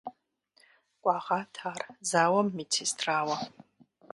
Кӏуэгъат 1.01 1.53
ар 1.71 1.81
зауэм 2.09 2.47
медсестрауэ. 2.55 3.37